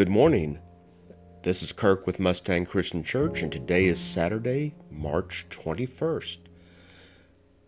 Good 0.00 0.08
morning. 0.08 0.58
This 1.42 1.62
is 1.62 1.74
Kirk 1.74 2.06
with 2.06 2.18
Mustang 2.18 2.64
Christian 2.64 3.04
Church, 3.04 3.42
and 3.42 3.52
today 3.52 3.84
is 3.84 4.00
Saturday, 4.00 4.74
March 4.90 5.44
21st. 5.50 6.38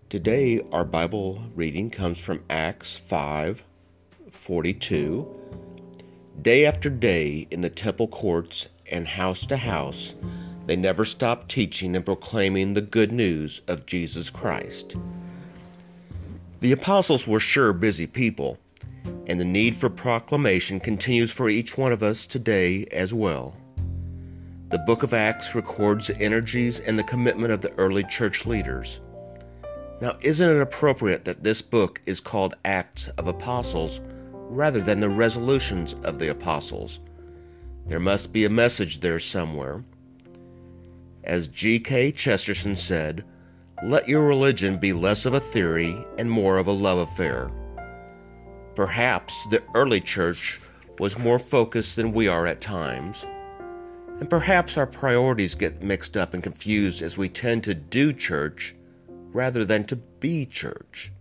Today, 0.08 0.62
our 0.72 0.86
Bible 0.86 1.42
reading 1.54 1.90
comes 1.90 2.18
from 2.18 2.42
Acts 2.48 2.96
5 2.96 3.62
42. 4.30 5.28
Day 6.40 6.64
after 6.64 6.88
day, 6.88 7.46
in 7.50 7.60
the 7.60 7.68
temple 7.68 8.08
courts 8.08 8.68
and 8.90 9.08
house 9.08 9.44
to 9.44 9.58
house, 9.58 10.14
they 10.64 10.74
never 10.74 11.04
stopped 11.04 11.50
teaching 11.50 11.94
and 11.94 12.06
proclaiming 12.06 12.72
the 12.72 12.80
good 12.80 13.12
news 13.12 13.60
of 13.68 13.84
Jesus 13.84 14.30
Christ. 14.30 14.96
The 16.60 16.72
apostles 16.72 17.26
were 17.26 17.40
sure 17.40 17.74
busy 17.74 18.06
people 18.06 18.58
and 19.32 19.40
the 19.40 19.46
need 19.46 19.74
for 19.74 19.88
proclamation 19.88 20.78
continues 20.78 21.32
for 21.32 21.48
each 21.48 21.78
one 21.78 21.90
of 21.90 22.02
us 22.02 22.26
today 22.26 22.84
as 22.92 23.14
well. 23.14 23.56
The 24.68 24.80
book 24.80 25.02
of 25.02 25.14
Acts 25.14 25.54
records 25.54 26.08
the 26.08 26.20
energies 26.20 26.80
and 26.80 26.98
the 26.98 27.02
commitment 27.02 27.50
of 27.50 27.62
the 27.62 27.72
early 27.78 28.04
church 28.04 28.44
leaders. 28.44 29.00
Now, 30.02 30.18
isn't 30.20 30.50
it 30.50 30.60
appropriate 30.60 31.24
that 31.24 31.42
this 31.42 31.62
book 31.62 32.02
is 32.04 32.20
called 32.20 32.56
Acts 32.66 33.08
of 33.08 33.26
Apostles 33.26 34.02
rather 34.34 34.82
than 34.82 35.00
the 35.00 35.08
resolutions 35.08 35.94
of 36.04 36.18
the 36.18 36.28
apostles? 36.28 37.00
There 37.86 38.00
must 38.00 38.34
be 38.34 38.44
a 38.44 38.50
message 38.50 39.00
there 39.00 39.18
somewhere. 39.18 39.82
As 41.24 41.48
G.K. 41.48 42.12
Chesterton 42.12 42.76
said, 42.76 43.24
let 43.82 44.06
your 44.06 44.26
religion 44.26 44.76
be 44.76 44.92
less 44.92 45.24
of 45.24 45.32
a 45.32 45.40
theory 45.40 46.04
and 46.18 46.30
more 46.30 46.58
of 46.58 46.66
a 46.66 46.72
love 46.72 46.98
affair. 46.98 47.50
Perhaps 48.74 49.46
the 49.50 49.62
early 49.74 50.00
church 50.00 50.60
was 50.98 51.18
more 51.18 51.38
focused 51.38 51.96
than 51.96 52.12
we 52.12 52.28
are 52.28 52.46
at 52.46 52.60
times. 52.60 53.26
And 54.18 54.30
perhaps 54.30 54.76
our 54.76 54.86
priorities 54.86 55.54
get 55.54 55.82
mixed 55.82 56.16
up 56.16 56.32
and 56.32 56.42
confused 56.42 57.02
as 57.02 57.18
we 57.18 57.28
tend 57.28 57.64
to 57.64 57.74
do 57.74 58.12
church 58.12 58.74
rather 59.08 59.64
than 59.64 59.84
to 59.84 59.96
be 59.96 60.46
church. 60.46 61.12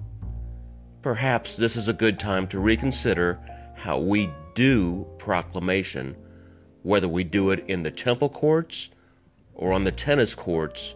Perhaps 1.02 1.56
this 1.56 1.76
is 1.76 1.88
a 1.88 1.94
good 1.94 2.20
time 2.20 2.48
to 2.50 2.60
reconsider 2.60 3.40
how 3.76 3.98
we 4.00 4.30
do 4.54 5.08
proclamation, 5.18 6.16
whether 6.84 7.08
we 7.08 7.24
do 7.24 7.50
it 7.50 7.66
in 7.68 7.84
the 7.84 7.92
temple 7.92 8.30
courts 8.30 8.92
or 9.56 9.74
on 9.74 9.84
the 9.84 9.92
tennis 9.92 10.36
courts 10.36 10.96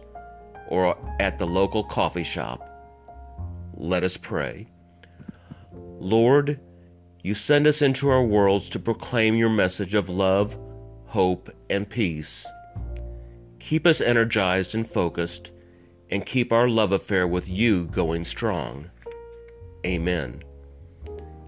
or 0.68 0.96
at 1.20 1.38
the 1.38 1.46
local 1.46 1.84
coffee 1.84 2.24
shop. 2.24 2.62
Let 3.74 4.04
us 4.04 4.16
pray. 4.16 4.68
Lord, 5.98 6.60
you 7.22 7.34
send 7.34 7.66
us 7.66 7.82
into 7.82 8.08
our 8.08 8.22
worlds 8.22 8.68
to 8.70 8.78
proclaim 8.78 9.34
your 9.34 9.50
message 9.50 9.94
of 9.94 10.08
love, 10.08 10.56
hope, 11.06 11.50
and 11.70 11.88
peace. 11.88 12.46
Keep 13.58 13.86
us 13.86 14.00
energized 14.00 14.74
and 14.74 14.88
focused, 14.88 15.50
and 16.10 16.24
keep 16.24 16.52
our 16.52 16.68
love 16.68 16.92
affair 16.92 17.26
with 17.26 17.48
you 17.48 17.86
going 17.86 18.24
strong. 18.24 18.90
Amen. 19.84 20.42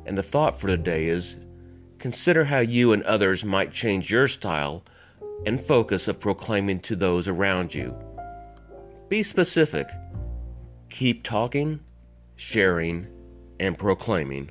And 0.05 0.19
the 0.19 0.23
thought 0.23 0.59
for 0.59 0.67
today 0.67 1.07
is 1.07 1.37
consider 1.99 2.45
how 2.45 2.61
you 2.61 2.93
and 2.93 3.03
others 3.05 3.45
might 3.45 3.73
change 3.73 4.11
your 4.11 4.27
style 4.27 4.85
and 5.47 5.61
focus 5.61 6.09
of 6.09 6.19
proclaiming 6.19 6.81
to 6.81 6.97
those 6.97 7.29
around 7.29 7.75
you. 7.75 7.95
Be 9.09 9.23
specific. 9.23 9.89
Keep 10.91 11.23
talking, 11.23 11.81
sharing, 12.37 13.07
and 13.61 13.79
proclaiming. 13.79 14.51